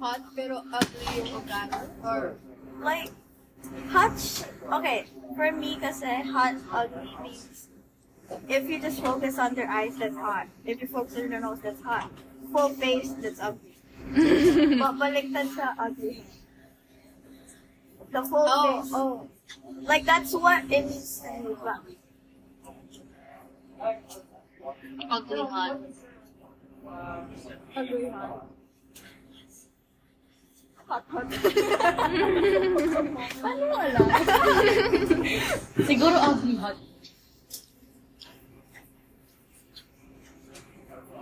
Hot 0.00 0.20
pero 0.36 0.60
ugly 0.68 1.06
yung 1.16 1.40
ugali? 1.40 1.80
Or 2.04 2.36
Like, 2.76 3.08
hot. 3.88 4.12
Okay, 4.68 5.08
for 5.32 5.48
me, 5.50 5.80
kasi 5.80 6.04
hot 6.28 6.60
ugly 6.70 7.08
means 7.24 7.72
if 8.52 8.68
you 8.68 8.76
just 8.76 9.00
focus 9.00 9.38
on 9.40 9.56
their 9.56 9.70
eyes, 9.70 9.96
that's 9.96 10.16
hot. 10.16 10.44
If 10.68 10.84
you 10.84 10.88
focus 10.88 11.16
on 11.16 11.30
their 11.32 11.40
nose, 11.40 11.64
that's 11.64 11.80
hot. 11.80 12.12
Full 12.52 12.68
face, 12.76 13.16
that's 13.16 13.40
ugly. 13.40 13.80
but 14.78 14.92
baliktad 15.00 15.48
sa 15.56 15.72
ugly. 15.80 16.20
The 18.12 18.22
whole 18.22 18.44
Oh, 18.46 18.82
face. 18.84 18.92
oh. 18.94 19.12
Like 19.88 20.04
that's 20.04 20.36
what 20.36 20.68
it 20.68 20.84
means 20.84 21.24
to 21.24 21.32
me. 21.42 21.56
but- 21.56 21.80
Ugly 23.76 25.40
hot. 25.52 25.76
ugly 27.76 28.08
hot. 28.08 28.48
Hot, 30.86 31.04
hot. 31.10 31.26
Paano 33.42 33.64
alam? 33.76 34.06
Siguro 35.84 36.16
ugly 36.16 36.56
hot. 36.56 36.78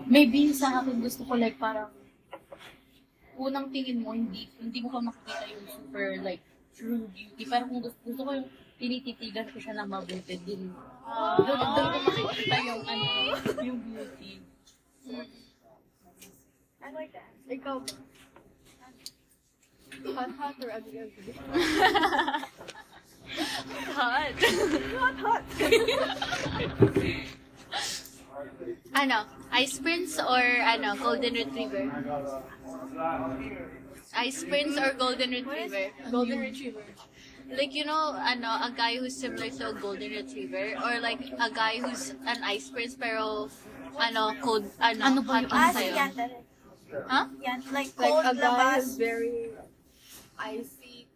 Maybe 0.05 0.53
sa 0.53 0.85
akin 0.85 1.01
gusto 1.01 1.25
ko 1.25 1.35
like 1.35 1.57
parang 1.57 1.89
unang 3.35 3.73
tingin 3.75 4.05
mo 4.05 4.15
hindi 4.15 4.47
hindi 4.61 4.79
mo 4.85 4.93
pa 4.93 5.01
makikita 5.01 5.45
yung 5.49 5.67
super 5.67 6.07
like 6.23 6.45
true 6.77 7.09
beauty. 7.11 7.43
Parang 7.49 7.73
kung 7.73 7.83
gusto, 7.83 7.99
gusto 8.05 8.23
ko 8.23 8.31
yung 8.37 8.49
tinititigan 8.79 9.47
ko 9.51 9.57
siya 9.61 9.75
ng 9.79 9.89
mabuti 9.89 10.37
din. 10.43 10.75
Doon, 11.39 11.59
doon 11.75 11.89
ko 11.95 12.09
makikita 12.09 12.59
yung 12.65 12.83
ano, 12.83 13.07
yung 13.63 13.79
beauty. 13.81 14.41
I 16.85 16.89
like 16.93 17.13
that. 17.13 17.33
Ikaw 17.49 17.77
ba? 17.81 17.95
Hot, 20.05 20.31
hot 20.37 20.55
or 20.61 20.71
ugly, 20.75 21.01
ugly? 21.01 21.33
Hot. 23.95 24.35
Hot, 25.01 25.17
hot. 25.23 25.43
ano, 28.93 29.19
ice 29.53 29.79
prince 29.79 30.19
or 30.21 30.45
ano, 30.61 30.93
golden 31.01 31.35
retriever? 31.35 31.89
Ice 34.15 34.45
prince 34.45 34.77
or 34.77 34.93
golden 34.95 35.31
retriever? 35.31 35.91
Golden 36.11 36.39
Retriever. 36.41 36.85
Like, 37.51 37.75
you 37.75 37.85
know, 37.85 38.17
ano, 38.17 38.49
a 38.65 38.73
guy 38.75 38.97
who's 38.97 39.15
similar 39.17 39.51
to 39.51 39.71
a 39.71 39.75
golden 39.75 40.11
retriever 40.11 40.75
or 40.81 40.99
like 41.01 41.21
a 41.39 41.51
guy 41.51 41.79
who's 41.79 42.11
an 42.27 42.43
ice 42.43 42.71
prince 42.71 42.97
pero 42.97 43.49
ano, 44.01 44.35
cold, 44.41 44.65
ano, 44.81 45.01
Ano 45.05 45.21
ba 45.23 45.33
hot 45.39 45.43
yung- 45.45 45.53
on 45.53 45.59
Ah, 45.61 45.71
si 45.71 45.77
sa'yo. 45.79 45.95
yan 45.95 46.11
talaga. 46.17 46.43
Huh? 47.11 47.25
Yan, 47.43 47.59
like 47.75 47.91
Like 47.99 48.11
cold 48.11 48.25
a 48.27 48.35
guy 48.35 48.41
labas. 48.43 48.79
is 48.79 48.97
very 48.97 49.51
icy. 50.39 51.07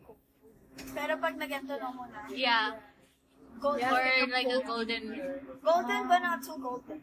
Pero 0.94 1.12
pag 1.18 1.34
nagyanto 1.38 1.74
na 1.78 1.88
muna. 1.90 2.18
Yeah. 2.30 2.76
Gold, 3.58 3.82
Or 3.82 4.04
like 4.30 4.46
a 4.46 4.60
golden, 4.62 5.02
golden 5.64 6.02
but 6.06 6.20
not 6.22 6.38
too 6.44 6.58
golden. 6.62 7.02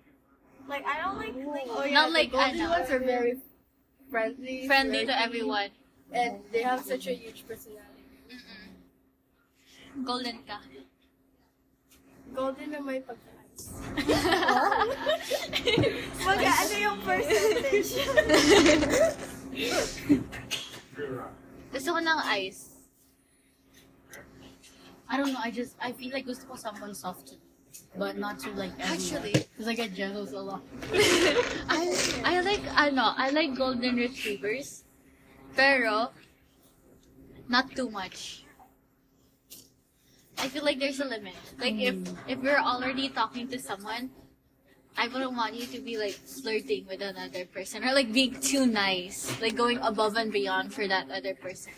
Like 0.68 0.86
I 0.88 0.96
don't 1.04 1.20
like 1.20 1.36
like 1.36 1.68
Oh, 1.68 1.84
Not 1.84 2.08
the 2.08 2.14
like, 2.16 2.32
golden 2.32 2.56
ano. 2.62 2.70
ones 2.80 2.90
are 2.90 3.04
very 3.04 3.34
friendly. 4.10 4.64
friendly 4.66 5.04
to 5.06 5.12
flirty, 5.12 5.24
everyone. 5.28 5.72
And 6.16 6.40
they 6.56 6.64
have 6.64 6.80
such 6.88 7.08
a 7.08 7.14
huge 7.14 7.44
personality. 7.44 7.95
Golden 10.04 10.44
ka. 10.44 10.60
Golden 12.36 12.72
na 12.72 12.80
may 12.84 13.00
pagka-ice. 13.00 13.72
Wag 16.28 16.40
ano 16.44 16.76
yung 16.76 17.00
percentage? 17.00 17.96
Gusto 21.72 21.90
ko 21.96 22.00
ng 22.04 22.20
ice. 22.36 22.76
I 25.08 25.16
don't 25.16 25.32
know, 25.32 25.40
I 25.40 25.52
just, 25.52 25.78
I 25.80 25.94
feel 25.94 26.12
like 26.12 26.26
gusto 26.26 26.44
ko 26.50 26.56
someone 26.60 26.92
soft. 26.92 27.40
But 27.96 28.18
not 28.18 28.40
too 28.40 28.52
like 28.60 28.76
everyone. 28.76 29.00
Actually. 29.00 29.32
Because 29.32 29.68
I 29.68 29.76
get 29.76 29.96
jealous 29.96 30.36
a 30.36 30.40
lot. 30.40 30.64
I, 31.72 31.96
I 32.24 32.42
like, 32.42 32.64
ano, 32.76 33.16
I 33.16 33.32
like 33.32 33.56
golden 33.56 33.96
retrievers. 33.96 34.84
Pero, 35.56 36.12
not 37.48 37.72
too 37.72 37.90
much. 37.90 38.45
I 40.38 40.48
feel 40.48 40.64
like 40.64 40.80
there's 40.80 41.00
a 41.00 41.06
limit. 41.06 41.36
Like, 41.60 41.76
if, 41.76 41.96
mm. 41.96 42.18
if 42.28 42.40
we're 42.40 42.60
already 42.60 43.10
talking 43.10 43.48
to 43.50 43.60
someone, 43.60 44.12
I 44.98 45.08
wouldn't 45.08 45.36
want 45.36 45.56
you 45.56 45.66
to 45.68 45.80
be 45.80 45.98
like 45.98 46.14
flirting 46.14 46.88
with 46.88 47.02
another 47.02 47.46
person 47.46 47.84
or 47.84 47.94
like 47.94 48.14
being 48.14 48.40
too 48.40 48.66
nice, 48.66 49.28
like 49.42 49.56
going 49.56 49.78
above 49.80 50.16
and 50.16 50.32
beyond 50.32 50.74
for 50.74 50.88
that 50.88 51.12
other 51.12 51.36
person. 51.36 51.74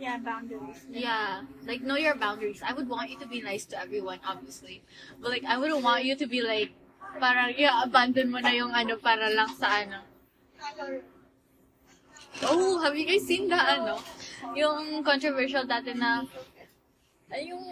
Yeah, 0.00 0.16
boundaries. 0.16 0.80
Yeah, 0.88 1.42
like 1.66 1.82
know 1.82 1.96
your 1.96 2.16
boundaries. 2.16 2.62
I 2.64 2.72
would 2.72 2.88
want 2.88 3.10
you 3.10 3.18
to 3.20 3.28
be 3.28 3.42
nice 3.42 3.66
to 3.66 3.78
everyone, 3.78 4.20
obviously. 4.26 4.82
But 5.20 5.30
like, 5.30 5.44
I 5.44 5.58
wouldn't 5.58 5.84
want 5.84 6.04
you 6.04 6.16
to 6.16 6.26
be 6.26 6.40
like, 6.40 6.72
parang, 7.20 7.52
yeah, 7.58 7.84
abandon 7.84 8.30
mo 8.30 8.40
na 8.40 8.56
yung 8.56 8.72
ano 8.72 8.96
para 8.96 9.28
lang 9.28 9.52
sa 9.60 9.84
ano. 9.84 10.00
Oh, 12.48 12.80
have 12.80 12.96
you 12.96 13.04
guys 13.04 13.26
seen 13.28 13.52
the 13.52 13.60
ano? 13.60 14.00
Yung 14.56 15.04
controversial 15.04 15.68
dati 15.68 15.92
na, 15.92 16.24
ay 17.30 17.50
yung 17.50 17.64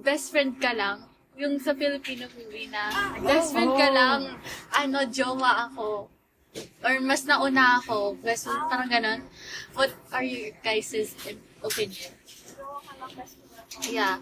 best 0.00 0.32
friend 0.32 0.56
ka 0.60 0.72
lang. 0.72 1.04
Yung 1.40 1.56
sa 1.56 1.72
Filipino 1.72 2.28
movie 2.36 2.68
na, 2.68 3.16
best 3.24 3.56
friend 3.56 3.72
ka 3.76 3.88
lang, 3.88 4.36
ano, 4.76 4.98
jowa 5.08 5.70
ako. 5.70 6.08
Or 6.82 6.92
mas 7.00 7.24
nauna 7.24 7.80
ako, 7.80 8.18
best 8.20 8.44
friend, 8.48 8.64
parang 8.68 8.90
ganon. 8.90 9.20
What 9.72 9.94
are 10.12 10.24
your 10.26 10.52
guys' 10.60 11.14
opinion? 11.62 12.12
Jowa 12.58 12.80
ka 12.84 12.92
lang, 12.98 13.10
best 13.16 13.34
friend. 13.40 13.88
Yeah. 13.88 14.16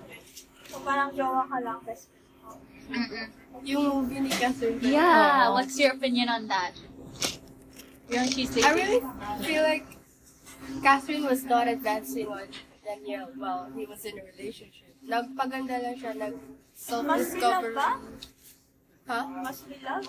So, 0.68 0.78
parang 0.84 1.10
jowa 1.16 1.42
ka 1.48 1.58
lang, 1.58 1.78
best 1.82 2.12
friend. 2.12 2.18
Mm-mm. 2.88 3.26
Yung 3.68 3.84
movie 3.84 4.20
ni 4.22 4.30
Catherine. 4.32 4.80
Yeah, 4.80 5.50
what's 5.52 5.76
your 5.76 5.92
opinion 5.92 6.28
on 6.30 6.46
that? 6.48 6.72
Yung 8.08 8.24
she's 8.32 8.56
I 8.56 8.72
really 8.72 9.04
feel 9.44 9.60
like 9.60 9.84
Catherine 10.80 11.28
was 11.28 11.44
not 11.44 11.68
advancing 11.68 12.28
on 12.28 12.48
Daniel 12.88 13.28
while 13.36 13.68
he 13.76 13.84
was 13.84 14.00
in 14.08 14.16
a 14.16 14.24
relationship. 14.24 14.96
Nagpaganda 15.04 15.76
lang 15.76 15.96
siya, 16.00 16.16
nag 16.16 16.34
Mas? 17.04 17.36
Ha? 19.08 19.20
Mas 19.44 19.58
love? 19.84 20.08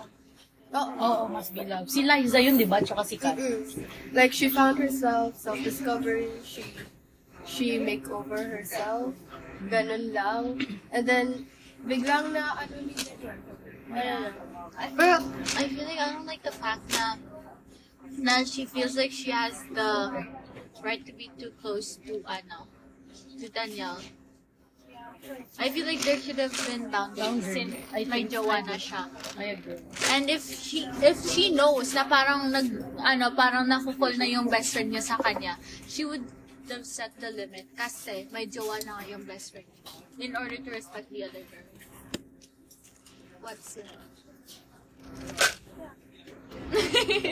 Oo. 0.69 0.91
Oo, 1.01 1.23
must 1.27 1.51
be 1.51 1.65
love. 1.65 1.89
Si 1.89 2.05
Liza 2.05 2.39
yun, 2.39 2.55
di 2.55 2.63
ba? 2.63 2.79
Tsaka 2.79 3.03
si 3.03 3.17
Kat. 3.17 3.35
Like 4.13 4.31
she 4.31 4.47
found 4.47 4.77
herself, 4.77 5.35
self-discovery, 5.35 6.29
she 6.45 6.61
she 7.41 7.81
make 7.81 8.05
over 8.13 8.37
herself, 8.37 9.17
ganun 9.65 10.13
lang. 10.13 10.61
And 10.93 11.03
then, 11.09 11.49
biglang 11.83 12.37
na 12.37 12.53
ano 12.63 12.75
ni 12.85 12.93
Daniel. 12.93 13.33
I 13.89 14.29
don't 14.37 14.53
know. 14.53 14.69
Pero 14.93 15.15
I 15.57 15.63
feel 15.67 15.85
like 15.89 15.99
I 15.99 16.07
don't 16.13 16.29
like 16.29 16.43
the 16.45 16.53
fact 16.53 16.85
na 16.93 17.17
na 18.21 18.45
she 18.45 18.69
feels 18.69 18.93
like 18.93 19.09
she 19.09 19.33
has 19.33 19.65
the 19.73 20.21
right 20.83 21.05
to 21.05 21.13
be 21.13 21.29
too 21.39 21.51
close 21.61 21.97
to 22.07 22.23
ano 22.27 22.67
to 23.39 23.47
Danielle. 23.49 23.99
I 25.59 25.69
feel 25.69 25.85
like 25.85 25.99
there 26.01 26.17
should 26.17 26.39
have 26.39 26.55
been 26.67 26.89
boundaries 26.89 27.43
since 27.43 27.75
I 27.91 28.05
may 28.07 28.23
jowa 28.23 28.63
na 28.63 28.79
siya. 28.79 29.03
I 29.35 29.59
agree. 29.59 29.83
And 30.15 30.29
if 30.31 30.47
she 30.47 30.87
if 31.03 31.19
she 31.27 31.51
knows 31.51 31.91
na 31.91 32.07
parang 32.07 32.51
nag 32.51 32.67
ano 33.03 33.35
parang 33.35 33.67
nakukul 33.67 34.15
na 34.15 34.23
yung 34.23 34.47
best 34.47 34.71
friend 34.71 34.95
niya 34.95 35.03
sa 35.03 35.19
kanya, 35.19 35.59
she 35.91 36.07
would 36.07 36.23
have 36.71 36.87
set 36.87 37.11
the 37.19 37.31
limit 37.35 37.67
kasi 37.75 38.31
may 38.31 38.47
jowa 38.47 38.79
na 38.87 39.03
yung 39.11 39.27
best 39.27 39.51
friend 39.51 39.67
in 40.19 40.35
order 40.39 40.55
to 40.55 40.69
respect 40.71 41.11
the 41.11 41.27
other 41.27 41.43
girl. 41.51 41.67
What's 43.43 43.75
it? 43.79 43.87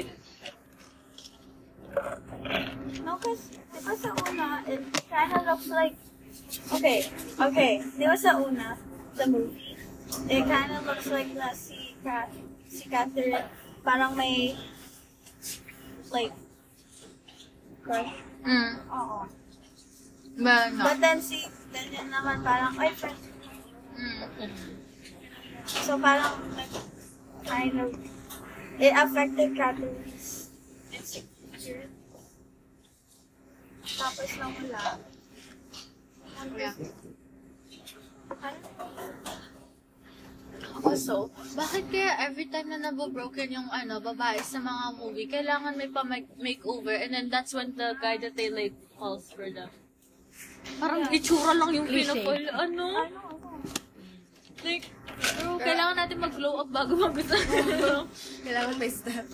No, 3.03 3.17
because 3.17 3.51
diba 3.73 3.93
sa 3.95 4.09
una, 4.27 4.63
it 4.67 4.81
kind 5.09 5.31
of 5.31 5.41
looks 5.45 5.67
like, 5.67 5.95
okay, 6.73 7.07
okay, 7.39 7.81
diba 7.95 8.17
sa 8.17 8.35
una, 8.37 8.77
the 9.15 9.25
movie, 9.27 9.77
it 10.29 10.43
kind 10.45 10.71
of 10.75 10.85
looks 10.85 11.07
like 11.07 11.31
na 11.33 11.51
si, 11.53 11.95
Kat, 12.03 12.31
si 12.67 12.89
Catherine, 12.89 13.47
parang 13.83 14.15
may, 14.15 14.55
like, 16.11 16.33
crush. 17.83 18.13
Mm. 18.43 18.73
Oo. 18.91 19.19
But 20.37 20.73
no. 20.73 20.83
But 20.85 20.97
then 21.01 21.19
si 21.19 21.47
Daniel 21.73 22.07
naman 22.11 22.43
parang, 22.43 22.75
ay, 22.79 22.91
friend. 22.93 23.19
Mm. 23.97 24.51
So 25.65 25.97
parang, 25.99 26.37
like, 26.55 26.75
kind 27.47 27.75
of, 27.81 27.91
it 28.77 28.93
affected 28.93 29.55
Catherine's 29.57 30.46
Tapos 33.95 34.29
nang 34.35 34.51
wala, 34.51 34.99
Yeah. 36.37 36.77
Also, 40.85 41.33
bakit 41.57 41.89
kaya 41.89 42.13
every 42.21 42.45
time 42.53 42.69
na 42.69 42.77
nabobroken 42.77 43.49
yung 43.49 43.69
ano, 43.73 43.97
babae 43.97 44.37
sa 44.45 44.61
mga 44.61 44.85
movie, 45.01 45.25
kailangan 45.25 45.73
may 45.73 45.89
pa-makeover 45.89 46.93
and 46.93 47.17
then 47.17 47.27
that's 47.33 47.57
when 47.57 47.73
the 47.73 47.97
guy 47.97 48.15
that 48.21 48.37
they 48.37 48.53
like 48.53 48.77
falls 48.93 49.33
for 49.33 49.49
them. 49.49 49.69
Parang 50.77 51.09
itsura 51.09 51.57
lang 51.57 51.73
yung 51.73 51.89
pinapal. 51.89 52.37
Ano? 52.53 53.09
Like, 54.61 54.85
kailangan 55.59 55.95
natin 55.97 56.17
mag-glow 56.21 56.53
up 56.61 56.69
bago 56.71 56.93
magusto. 56.97 57.35
Kailangan 58.45 58.75
may 58.79 58.91
step. 58.91 59.25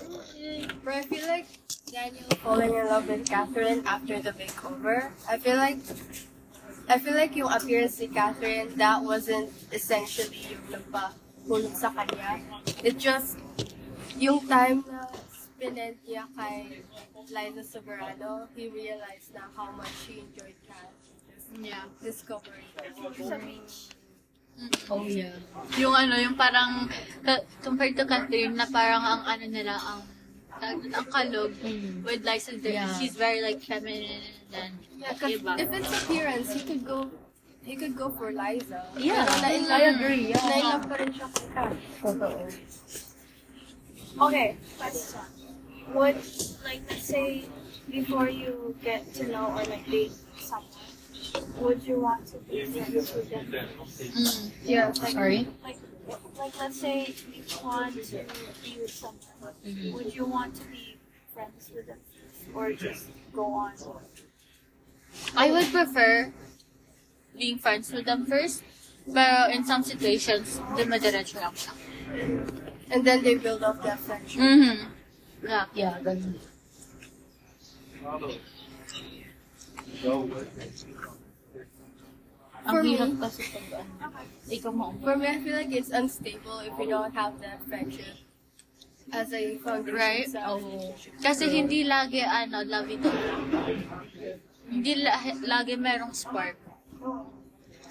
But 0.83 0.93
I 0.93 1.03
feel 1.07 1.25
like 1.27 1.47
Daniel 1.87 2.27
falling 2.41 2.73
in 2.73 2.85
love 2.87 3.07
with 3.07 3.23
Catherine 3.25 3.81
after 3.85 4.19
the 4.19 4.33
makeover. 4.33 5.11
I 5.29 5.37
feel 5.37 5.57
like 5.57 5.79
I 6.89 6.99
feel 6.99 7.15
like 7.15 7.35
yung 7.35 7.47
appearance 7.47 7.99
ni 7.99 8.11
Catherine, 8.11 8.75
that 8.75 8.99
wasn't 8.99 9.47
essentially 9.71 10.51
yung 10.51 10.67
nagpahulog 10.67 11.71
sa 11.71 11.95
kanya. 11.95 12.43
It 12.83 12.99
just, 12.99 13.39
yung 14.19 14.43
time 14.51 14.83
na 14.83 15.07
spinent 15.31 15.95
niya 16.03 16.27
kay 16.35 16.83
Liza 17.31 17.63
Soberano, 17.63 18.51
he 18.51 18.67
realized 18.67 19.31
na 19.31 19.47
how 19.55 19.71
much 19.71 20.11
he 20.11 20.27
enjoyed 20.27 20.59
Cat. 20.67 20.91
Yeah. 21.61 21.85
discovering 22.01 22.65
her. 22.81 22.89
Sa 23.23 23.37
beach. 23.37 23.93
Oh, 24.89 25.03
yeah. 25.03 25.33
Yung 25.77 25.91
ano, 25.91 26.15
yung 26.15 26.35
parang, 26.35 26.87
ka- 27.25 27.43
compared 27.61 27.97
to 27.97 28.05
Catherine, 28.05 28.55
na 28.55 28.65
parang 28.69 29.01
ang 29.01 29.21
ano 29.25 29.45
nila, 29.49 29.75
ang 29.75 30.01
ang 30.63 31.07
kalog 31.11 31.51
with 32.05 32.23
Liza, 32.23 32.55
Yeah. 32.61 32.87
she's 32.95 33.17
very 33.17 33.41
like 33.41 33.59
feminine 33.59 34.23
and 34.55 34.71
Yeah, 34.95 35.11
iba. 35.19 35.59
if 35.59 35.67
it's 35.73 35.91
appearance, 35.91 36.53
he 36.53 36.61
could 36.63 36.85
go 36.87 37.09
he 37.63 37.75
could 37.75 37.95
go 37.95 38.07
for 38.11 38.31
Liza. 38.31 38.87
Yeah, 38.95 39.23
Pero 39.27 39.67
I 39.71 39.81
agree. 39.91 40.31
Yeah. 40.31 40.43
Nailap 40.43 40.83
pa 40.87 40.95
rin 40.99 41.11
siya 41.11 41.27
kay 41.31 41.47
Kat. 41.51 41.71
Totoo. 41.99 42.47
Okay, 44.21 44.47
question. 44.77 45.25
Would, 45.95 46.19
like, 46.63 46.81
let's 46.87 47.03
say, 47.07 47.43
before 47.89 48.29
you 48.29 48.75
get 48.83 49.03
to 49.19 49.27
know 49.27 49.51
or 49.51 49.63
like 49.67 49.83
date 49.89 50.13
someone, 50.39 50.82
would 51.59 51.83
you 51.83 51.99
want 51.99 52.25
to 52.27 52.37
be 52.39 52.65
friends 52.65 53.13
with 53.13 53.29
them? 53.29 53.47
Mm. 53.51 54.51
Yeah. 54.63 54.87
Like, 54.87 54.95
Sorry? 55.11 55.47
Like, 55.63 55.77
like 56.37 56.59
let's 56.59 56.79
say 56.79 57.13
you 57.33 57.43
want 57.63 57.93
to 57.95 58.25
be 58.63 58.77
with 58.81 58.91
someone, 58.91 59.93
would 59.93 60.13
you 60.13 60.25
want 60.25 60.55
to 60.55 60.65
be 60.67 60.97
friends 61.33 61.71
with 61.73 61.87
them 61.87 61.99
or 62.53 62.73
just 62.73 63.07
go 63.33 63.45
on? 63.53 63.73
I 65.35 65.51
would 65.51 65.71
prefer 65.71 66.31
being 67.37 67.57
friends 67.57 67.91
with 67.91 68.05
them 68.05 68.25
first. 68.25 68.63
but 69.05 69.51
in 69.51 69.65
some 69.65 69.83
situations, 69.83 70.59
dumadiretso 70.79 71.35
lang 71.43 71.51
siya. 71.51 71.73
And 72.89 73.03
then 73.03 73.23
they 73.23 73.35
build 73.35 73.61
up 73.63 73.83
that 73.83 73.99
friendship. 73.99 74.39
Mm-hmm. 74.39 74.79
Yeah. 75.43 75.65
Yeah, 75.75 75.99
ganun. 75.99 76.39
Ang 80.03 80.27
For 82.63 82.79
me- 82.83 82.95
hirap 82.95 83.11
kasi 83.19 83.41
pag 83.51 83.65
ano. 83.83 84.19
Ikaw 84.47 84.71
mo. 84.71 84.85
For 85.03 85.15
me, 85.15 85.25
I 85.27 85.37
feel 85.39 85.55
like 85.55 85.71
it's 85.71 85.91
unstable 85.91 86.59
if 86.63 86.75
you 86.79 86.87
don't 86.91 87.11
have 87.15 87.35
that 87.39 87.59
friendship 87.67 88.19
as 89.11 89.31
a 89.35 89.59
foundation 89.59 89.95
Right? 89.99 90.27
sa 90.27 90.51
Oh. 90.51 90.59
relationship. 90.63 91.19
Kasi 91.19 91.43
hindi 91.51 91.83
lagi, 91.83 92.23
ano, 92.23 92.63
love 92.63 92.87
ito. 92.87 93.11
Hindi 94.67 94.93
la- 95.03 95.39
lagi 95.43 95.75
merong 95.75 96.15
spark. 96.15 96.55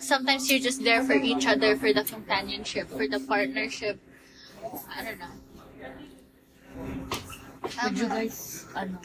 Sometimes 0.03 0.49
you're 0.51 0.59
just 0.61 0.83
there 0.83 1.05
for 1.05 1.15
each 1.15 1.45
other, 1.47 1.77
for 1.77 1.93
the 1.93 2.03
companionship, 2.03 2.89
for 2.91 3.05
the 3.07 3.21
partnership. 3.21 4.01
I 4.89 4.99
don't 5.05 5.21
know. 5.21 5.37
Would 7.85 7.97
you 7.99 8.09
um, 8.09 8.17
guys, 8.17 8.67
ano, 8.75 8.99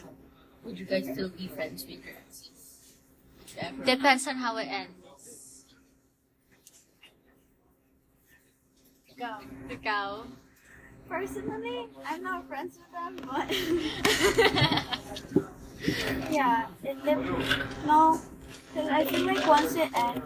would 0.64 0.76
you 0.80 0.84
guys 0.88 1.04
still 1.12 1.28
be 1.30 1.46
friends 1.46 1.84
with 1.86 2.02
your 2.02 2.16
exes? 2.18 2.47
If 2.47 2.47
ever? 2.47 2.47
Depends 3.84 4.26
on 4.26 4.36
how 4.36 4.56
it 4.58 4.68
ends. 4.68 5.64
Go. 9.18 9.38
Ikaw? 9.70 10.26
Personally, 11.08 11.86
I'm 12.06 12.22
not 12.22 12.46
friends 12.46 12.78
with 12.78 12.92
them, 12.92 13.16
but 13.26 13.50
yeah, 16.30 16.66
it 16.84 17.02
dep- 17.04 17.18
no, 17.86 18.20
because 18.72 18.88
I 18.90 19.04
feel 19.04 19.24
like 19.26 19.46
once 19.46 19.74
it 19.74 19.90
ends, 19.94 20.22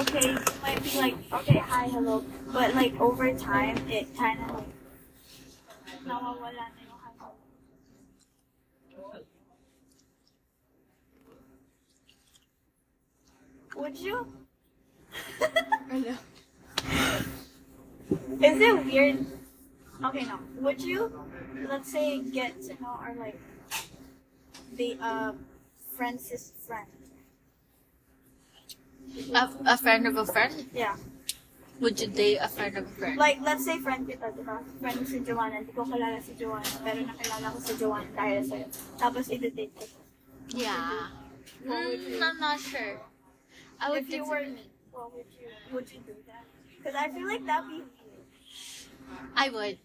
okay, 0.00 0.32
you 0.32 0.38
might 0.62 0.82
be 0.82 0.98
like, 0.98 1.16
okay, 1.32 1.58
hi, 1.58 1.86
hello, 1.88 2.24
but 2.52 2.74
like 2.74 2.98
over 3.00 3.32
time, 3.34 3.76
it 3.88 4.14
kind 4.16 4.40
of 4.50 4.64
like 5.86 6.02
nawawala 6.04 6.52
na 6.74 6.80
yung 6.84 7.00
hello. 7.04 7.32
Would 13.78 13.96
you? 13.96 14.26
Ano? 15.90 16.14
Is 18.42 18.58
it 18.60 18.76
weird? 18.84 19.26
Okay, 20.04 20.24
no. 20.26 20.38
Would 20.60 20.80
you, 20.82 21.10
let's 21.68 21.90
say, 21.90 22.20
get 22.20 22.60
to 22.66 22.74
know 22.82 22.98
or 23.00 23.14
like 23.18 23.38
the 24.74 24.98
uh 25.00 25.32
friend's 25.96 26.52
friend? 26.66 26.86
A, 29.34 29.48
a 29.66 29.76
friend 29.78 30.06
of 30.06 30.16
a 30.16 30.26
friend? 30.26 30.68
Yeah. 30.74 30.96
Would 31.80 32.00
you 32.00 32.08
date 32.08 32.38
a 32.42 32.48
friend 32.48 32.76
of 32.76 32.86
a 32.86 32.94
friend? 32.98 33.16
Like, 33.16 33.38
let's 33.42 33.64
say 33.64 33.78
friend 33.78 34.02
kita, 34.06 34.34
di 34.34 34.42
ba? 34.42 34.58
Friend 34.82 34.98
si 35.06 35.22
Joanah, 35.22 35.62
hindi 35.62 35.70
ko 35.72 35.86
kilala 35.86 36.18
si 36.18 36.34
Joanah, 36.34 36.82
pero 36.82 36.98
nakilala 37.06 37.54
ko 37.54 37.58
si 37.62 37.72
Joanah 37.78 38.10
dahil 38.18 38.42
sa'yo. 38.42 38.66
Tapos, 38.98 39.30
i-date 39.30 39.70
ko. 39.78 39.86
yeah. 40.58 41.14
What 41.62 41.86
would 41.86 42.02
you- 42.02 42.18
Mm, 42.18 42.26
I'm 42.26 42.38
not 42.42 42.58
sure. 42.58 42.98
I 43.80 43.90
would 43.90 44.02
If 44.04 44.10
you 44.10 44.24
were 44.24 44.42
me, 44.42 44.66
what 44.92 45.14
would 45.14 45.26
you, 45.38 45.48
would 45.72 45.90
you 45.90 46.00
do 46.06 46.14
that? 46.26 46.44
Because 46.76 46.94
I 46.94 47.08
feel 47.08 47.26
like 47.26 47.46
that'd 47.46 47.68
be 47.68 47.76
weird. 47.76 48.26
I 49.36 49.48
would. 49.50 49.78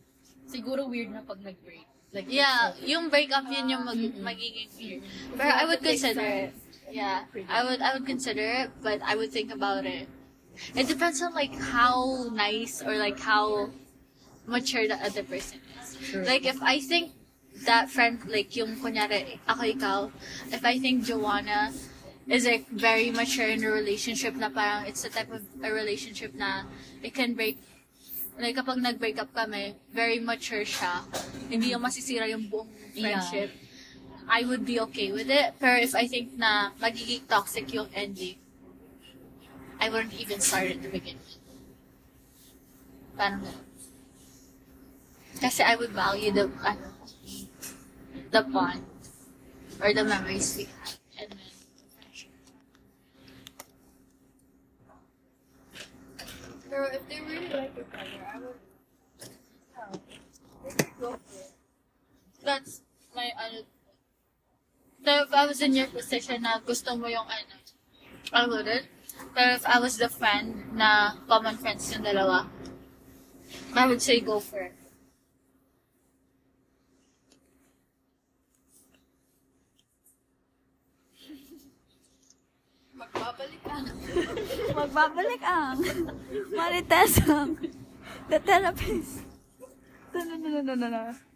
Siguro 0.49 0.89
weird 0.89 1.11
na 1.11 1.21
pag 1.21 1.39
nag-break. 1.43 1.87
Like, 2.13 2.29
Yeah, 2.29 2.73
yung 2.85 3.09
breakup 3.09 3.45
yun 3.49 3.69
yung 3.69 3.85
mag, 3.85 3.97
magiging 3.97 4.69
weird. 4.77 5.01
Pero 5.37 5.49
I 5.49 5.65
would 5.65 5.81
consider 5.81 6.21
it. 6.21 6.53
Yeah, 6.93 7.25
I 7.49 7.65
would 7.65 7.81
I 7.81 7.97
would 7.97 8.05
consider 8.05 8.45
it, 8.45 8.69
but 8.85 9.01
I 9.01 9.17
would 9.17 9.33
think 9.33 9.49
about 9.49 9.85
it. 9.85 10.05
It 10.77 10.85
depends 10.85 11.21
on 11.25 11.33
like 11.33 11.57
how 11.57 12.29
nice 12.29 12.85
or 12.85 12.97
like 13.01 13.17
how 13.17 13.73
mature 14.45 14.85
the 14.87 15.01
other 15.01 15.23
person 15.25 15.57
is. 15.81 15.97
Sure. 15.97 16.21
Like 16.21 16.45
if 16.45 16.61
I 16.61 16.77
think 16.79 17.17
that 17.65 17.89
friend, 17.89 18.21
like 18.29 18.53
yung 18.55 18.77
kunyari, 18.77 19.41
ako 19.49 19.61
ikaw, 19.65 19.97
if 20.53 20.61
I 20.61 20.77
think 20.77 21.01
Joanna 21.01 21.73
is 22.27 22.45
like 22.45 22.69
very 22.71 23.11
mature 23.11 23.47
in 23.47 23.63
a 23.63 23.71
relationship 23.71 24.35
na 24.35 24.47
parang 24.47 24.87
it's 24.87 25.03
the 25.03 25.11
type 25.11 25.31
of 25.31 25.43
a 25.59 25.69
relationship 25.71 26.31
na 26.35 26.63
it 27.03 27.11
can 27.11 27.35
break 27.35 27.59
like 28.39 28.55
kapag 28.57 28.81
nag-break 28.81 29.19
up 29.21 29.29
kami, 29.33 29.77
very 29.93 30.17
mature 30.17 30.65
siya. 30.65 31.05
Hindi 31.49 31.69
yung 31.69 31.83
masisira 31.85 32.25
yung 32.25 32.49
buong 32.49 32.69
friendship. 32.97 33.53
I 34.25 34.41
would 34.47 34.65
be 34.65 34.79
okay 34.89 35.11
with 35.11 35.29
it. 35.29 35.53
Pero 35.59 35.77
if 35.77 35.93
I 35.93 36.07
think 36.07 36.33
na 36.33 36.73
magiging 36.81 37.27
toxic 37.29 37.69
yung 37.69 37.91
ending, 37.93 38.39
I 39.77 39.89
wouldn't 39.89 40.15
even 40.17 40.39
start 40.39 40.71
it 40.71 40.81
to 40.81 40.89
begin 40.89 41.19
with. 41.19 41.37
Parang 43.13 43.43
ganun. 43.43 43.69
Kasi 45.37 45.61
I 45.61 45.75
would 45.75 45.91
value 45.91 46.31
the, 46.31 46.47
ano, 46.63 46.89
the 48.31 48.41
bond 48.47 48.81
or 49.77 49.93
the 49.93 50.05
memories 50.07 50.55
we 50.57 50.65
had. 50.65 51.02
Pero 56.73 56.89
if 56.89 57.05
they 57.05 57.21
really 57.21 57.53
like 57.53 57.69
each 57.77 57.93
other, 57.93 58.25
I 58.25 58.39
would. 58.41 58.57
Oh, 59.77 59.93
go 60.99 61.09
for 61.21 61.37
it. 61.37 61.53
That's 62.41 62.81
my 63.13 63.29
if 65.05 65.33
I 65.33 65.45
was 65.45 65.61
in 65.61 65.77
your 65.77 65.85
position 65.85 66.41
na 66.41 66.57
gusto 66.65 66.97
mo 66.97 67.05
yung 67.05 67.29
ano, 67.29 67.55
I 68.33 68.49
wouldn't. 68.49 68.89
Pero 69.37 69.53
if 69.53 69.65
I 69.69 69.77
was 69.77 70.01
the 70.01 70.09
friend 70.09 70.73
na 70.73 71.13
common 71.29 71.61
friends 71.61 71.93
yung 71.93 72.09
dalawa, 72.09 72.49
I 73.77 73.85
would 73.85 74.01
say 74.01 74.17
go 74.25 74.41
for 74.41 74.65
it. 74.65 74.73
Magbabalik 84.93 85.41
ang 85.41 85.81
Marites 86.53 87.17
ang 87.25 87.57
the 88.29 88.37
therapist. 88.37 89.25
No, 90.13 90.21
no, 90.21 90.37
no, 90.37 90.61
no, 90.61 90.73
no, 90.77 90.87
no. 90.87 91.32